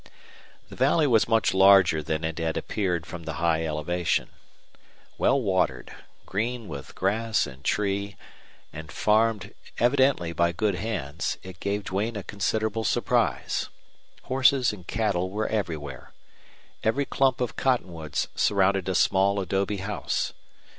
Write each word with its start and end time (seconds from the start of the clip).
The 0.69 0.75
valley 0.75 1.05
was 1.05 1.27
much 1.27 1.53
larger 1.53 2.01
than 2.01 2.23
it 2.23 2.39
had 2.39 2.57
appeared 2.57 3.05
from 3.05 3.25
the 3.25 3.33
high 3.33 3.63
elevation. 3.63 4.29
Well 5.19 5.39
watered, 5.39 5.93
green 6.25 6.67
with 6.67 6.95
grass 6.95 7.45
and 7.45 7.63
tree, 7.63 8.17
and 8.73 8.91
farmed 8.91 9.53
evidently 9.77 10.33
by 10.33 10.53
good 10.53 10.73
hands, 10.73 11.37
it 11.43 11.59
gave 11.59 11.83
Duane 11.83 12.15
a 12.15 12.23
considerable 12.23 12.83
surprise. 12.83 13.69
Horses 14.23 14.73
and 14.73 14.87
cattle 14.87 15.29
were 15.29 15.47
everywhere. 15.47 16.13
Every 16.81 17.05
clump 17.05 17.39
of 17.39 17.55
cottonwoods 17.55 18.27
surrounded 18.33 18.89
a 18.89 18.95
small 18.95 19.39
adobe 19.39 19.77
house. 19.77 20.33